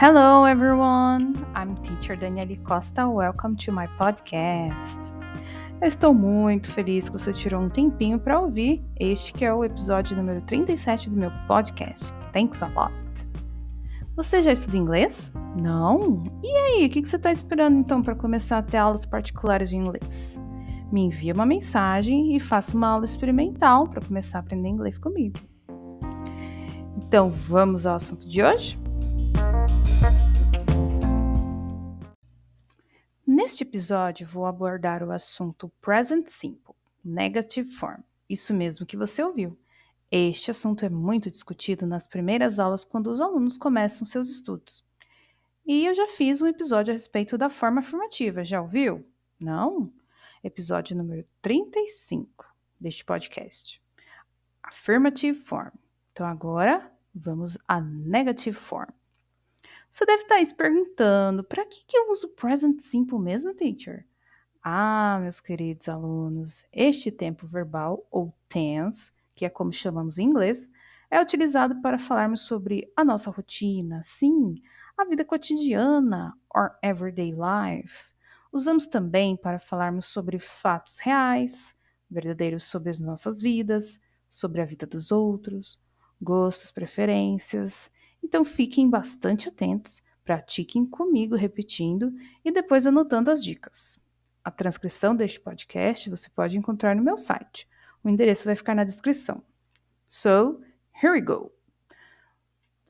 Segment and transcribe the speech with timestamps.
[0.00, 1.34] Hello, everyone.
[1.56, 3.08] I'm teacher Daniele Costa.
[3.08, 5.12] Welcome to my podcast.
[5.82, 9.64] Eu estou muito feliz que você tirou um tempinho para ouvir este que é o
[9.64, 12.14] episódio número 37 do meu podcast.
[12.32, 12.94] Thanks a lot.
[14.14, 15.32] Você já estuda inglês?
[15.60, 16.22] Não?
[16.44, 19.76] E aí, o que você está esperando então para começar a ter aulas particulares de
[19.76, 20.40] inglês?
[20.92, 25.40] Me envia uma mensagem e faça uma aula experimental para começar a aprender inglês comigo.
[26.96, 28.78] Então, vamos ao assunto de hoje?
[33.48, 38.02] Neste episódio, vou abordar o assunto Present Simple, Negative Form.
[38.28, 39.58] Isso mesmo que você ouviu.
[40.12, 44.84] Este assunto é muito discutido nas primeiras aulas quando os alunos começam seus estudos.
[45.64, 49.02] E eu já fiz um episódio a respeito da forma afirmativa, já ouviu?
[49.40, 49.90] Não?
[50.44, 52.44] Episódio número 35
[52.78, 53.82] deste podcast.
[54.62, 55.72] Affirmative Form.
[56.12, 58.92] Então agora vamos à Negative Form.
[59.90, 64.06] Você deve estar se perguntando: para que, que eu uso present simple mesmo, teacher?
[64.62, 70.68] Ah, meus queridos alunos, este tempo verbal, ou tense, que é como chamamos em inglês,
[71.10, 74.56] é utilizado para falarmos sobre a nossa rotina, sim,
[74.96, 78.12] a vida cotidiana, or everyday life.
[78.52, 81.74] Usamos também para falarmos sobre fatos reais,
[82.10, 85.80] verdadeiros sobre as nossas vidas, sobre a vida dos outros,
[86.20, 87.90] gostos, preferências
[88.22, 92.12] então fiquem bastante atentos, pratiquem comigo repetindo
[92.44, 93.98] e depois anotando as dicas.
[94.44, 97.68] A transcrição deste podcast você pode encontrar no meu site.
[98.02, 99.42] O endereço vai ficar na descrição.
[100.06, 100.62] So,
[101.02, 101.52] here we go.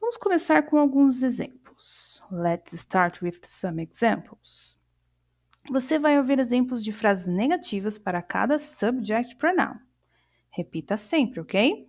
[0.01, 2.23] Vamos começar com alguns exemplos.
[2.31, 4.79] Let's start with some examples.
[5.71, 9.79] Você vai ouvir exemplos de frases negativas para cada subject pronoun.
[10.51, 11.89] Repita sempre, ok?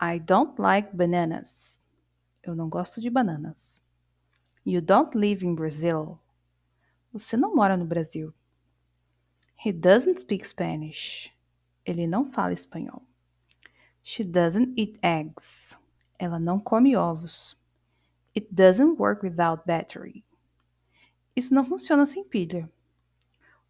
[0.00, 1.81] I don't like bananas.
[2.42, 3.80] Eu não gosto de bananas.
[4.64, 6.18] You don't live in Brazil.
[7.12, 8.34] Você não mora no Brasil.
[9.64, 11.32] He doesn't speak Spanish.
[11.84, 13.02] Ele não fala espanhol.
[14.02, 15.76] She doesn't eat eggs.
[16.18, 17.56] Ela não come ovos.
[18.36, 20.24] It doesn't work without battery.
[21.36, 22.70] Isso não funciona sem pilha.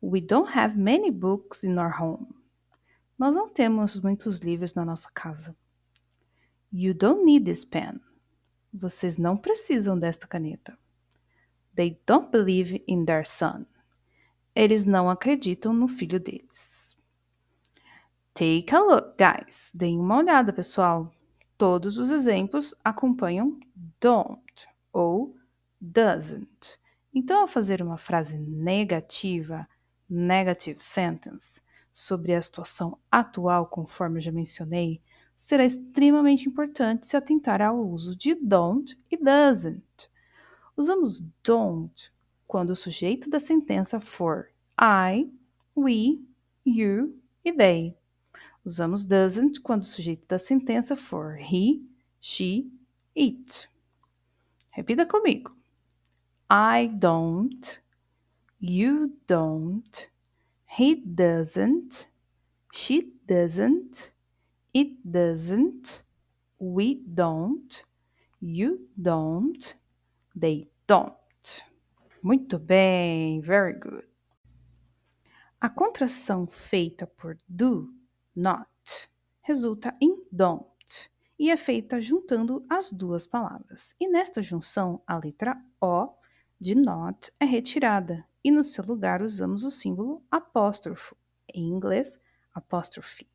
[0.03, 2.29] We don't have many books in our home.
[3.19, 5.55] Nós não temos muitos livros na nossa casa.
[6.73, 8.01] You don't need this pen.
[8.73, 10.79] Vocês não precisam desta caneta.
[11.75, 13.67] They don't believe in their son.
[14.55, 16.97] Eles não acreditam no filho deles.
[18.35, 19.71] Take a look, guys.
[19.75, 21.11] Deem uma olhada, pessoal.
[21.59, 23.59] Todos os exemplos acompanham
[24.01, 25.37] don't ou
[25.81, 26.79] doesn't.
[27.15, 29.69] Então, ao fazer uma frase negativa,
[30.09, 31.61] negative sentence,
[31.93, 35.03] sobre a situação atual, conforme eu já mencionei,
[35.43, 40.09] será extremamente importante se atentar ao uso de don't e doesn't.
[40.77, 42.13] Usamos don't
[42.47, 45.29] quando o sujeito da sentença for I,
[45.77, 46.25] we,
[46.65, 47.97] you e they.
[48.65, 51.85] Usamos doesn't quando o sujeito da sentença for he,
[52.21, 52.71] she,
[53.17, 53.69] it.
[54.71, 55.51] Repita comigo.
[56.49, 57.81] I don't,
[58.61, 60.09] you don't,
[60.79, 62.09] he doesn't,
[62.73, 64.12] she doesn't,
[64.75, 66.03] It doesn't.
[66.59, 67.85] We don't.
[68.41, 69.77] You don't.
[70.35, 71.13] They don't.
[72.23, 74.07] Muito bem, very good.
[75.61, 77.93] A contração feita por do,
[78.35, 78.69] not,
[79.43, 80.73] resulta em don't
[81.39, 83.95] e é feita juntando as duas palavras.
[84.01, 86.15] E nesta junção, a letra O
[86.61, 91.17] de not é retirada e no seu lugar usamos o símbolo apóstrofo,
[91.53, 92.19] em inglês,
[92.55, 93.32] apóstrofe.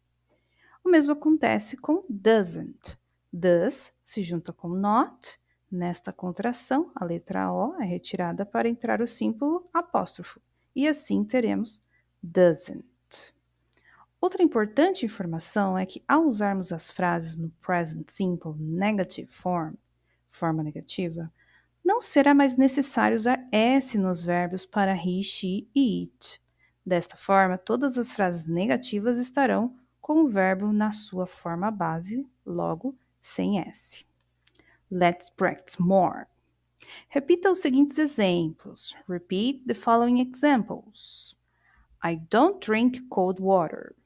[0.88, 2.98] O mesmo acontece com doesn't.
[3.32, 5.38] Does se junta com not.
[5.70, 10.40] Nesta contração, a letra O é retirada para entrar o símbolo apóstrofo.
[10.74, 11.82] E assim teremos
[12.24, 12.86] doesn't.
[14.22, 19.74] Outra importante informação é que ao usarmos as frases no present simple negative form,
[20.30, 21.30] forma negativa,
[21.84, 26.42] não será mais necessário usar S nos verbos para he, she e it.
[26.86, 29.76] Desta forma, todas as frases negativas estarão
[30.08, 34.06] com o verbo na sua forma base, logo sem S.
[34.90, 36.28] Let's practice more.
[37.10, 38.96] Repita os seguintes exemplos.
[39.10, 41.36] Repeat the following examples.
[42.02, 43.98] I don't drink cold water.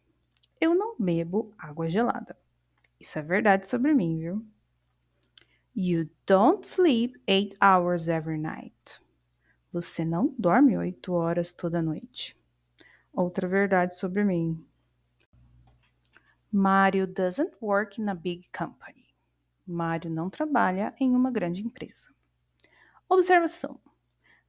[0.60, 2.36] Eu não bebo água gelada.
[3.00, 4.44] Isso é verdade sobre mim, viu?
[5.76, 9.00] You don't sleep eight hours every night.
[9.72, 12.36] Você não dorme oito horas toda noite.
[13.14, 14.66] Outra verdade sobre mim.
[16.54, 19.16] Mário doesn't work in a big company.
[19.66, 22.10] Mário não trabalha em uma grande empresa.
[23.08, 23.80] Observação: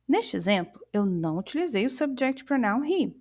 [0.06, 3.14] Neste exemplo, eu não utilizei o subject pronoun he,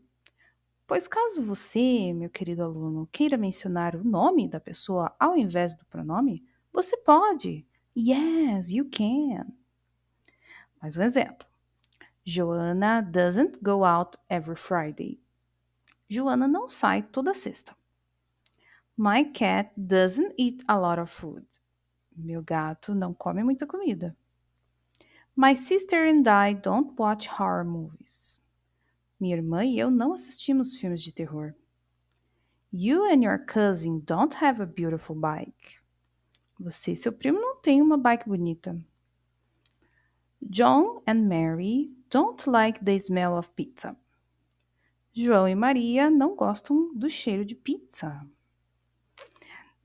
[0.88, 5.86] pois caso você, meu querido aluno, queira mencionar o nome da pessoa ao invés do
[5.86, 6.44] pronome,
[6.74, 7.66] você pode.
[7.95, 9.45] Yes, you can.
[10.81, 11.48] Mais um exemplo.
[12.25, 15.19] Joanna doesn't go out every Friday.
[16.10, 17.75] Joana não sai toda sexta.
[19.03, 21.44] My cat doesn't eat a lot of food.
[22.15, 24.15] Meu gato não come muita comida.
[25.36, 28.39] My sister and I don't watch horror movies.
[29.19, 31.56] Minha irmã e eu não assistimos filmes de terror.
[32.71, 35.80] You and your cousin don't have a beautiful bike.
[36.59, 38.80] Você e seu primo não têm uma bike bonita.
[40.44, 43.98] John and Mary don't like the smell of pizza.
[45.12, 48.24] João e Maria não gostam do cheiro de pizza.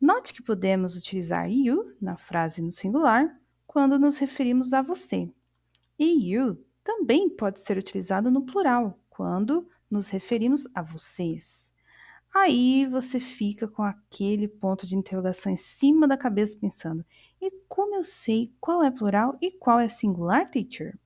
[0.00, 3.34] Note que podemos utilizar you na frase no singular
[3.66, 5.30] quando nos referimos a você.
[5.98, 11.72] E you também pode ser utilizado no plural quando nos referimos a vocês.
[12.34, 17.02] Aí você fica com aquele ponto de interrogação em cima da cabeça pensando:
[17.40, 20.98] e como eu sei qual é plural e qual é singular, teacher?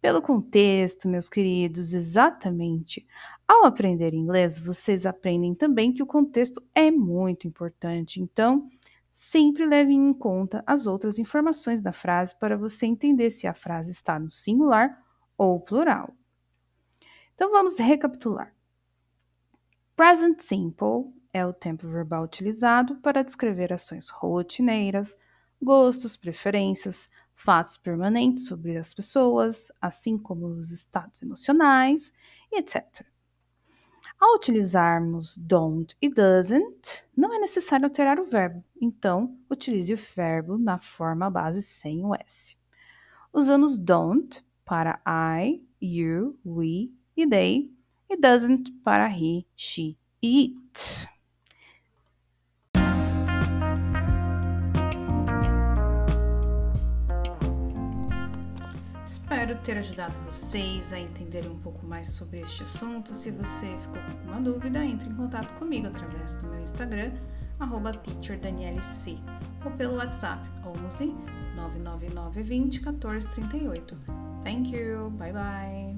[0.00, 3.06] Pelo contexto, meus queridos, exatamente.
[3.46, 8.20] Ao aprender inglês, vocês aprendem também que o contexto é muito importante.
[8.20, 8.68] Então,
[9.10, 13.90] sempre leve em conta as outras informações da frase para você entender se a frase
[13.90, 15.02] está no singular
[15.36, 16.14] ou plural.
[17.34, 18.54] Então, vamos recapitular.
[19.94, 25.14] Present simple é o tempo verbal utilizado para descrever ações rotineiras,
[25.62, 27.10] gostos, preferências,
[27.42, 32.12] fatos permanentes sobre as pessoas, assim como os estados emocionais,
[32.52, 32.84] etc.
[34.20, 40.58] Ao utilizarmos don't e doesn't, não é necessário alterar o verbo, então utilize o verbo
[40.58, 42.54] na forma base sem o S.
[43.32, 47.72] Usamos don't para I, you, we e they,
[48.10, 51.19] e doesn't para he, she e it.
[59.50, 63.16] Espero ter ajudado vocês a entenderem um pouco mais sobre este assunto.
[63.16, 67.10] Se você ficou com alguma dúvida, entre em contato comigo através do meu Instagram,
[68.04, 69.20] teacherdanielec,
[69.64, 70.40] ou pelo WhatsApp
[70.86, 71.06] 11
[71.56, 73.98] 999 20 14 38.
[74.44, 75.89] Thank you, bye bye!